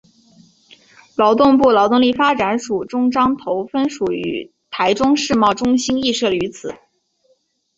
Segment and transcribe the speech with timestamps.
[1.15, 6.73] 劳动部劳动力发展署中彰投分署与台中世贸中心亦设立于此。